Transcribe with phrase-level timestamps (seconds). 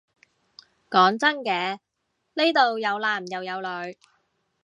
[0.89, 1.77] 講真嘅，
[2.33, 3.95] 呢度有男又有女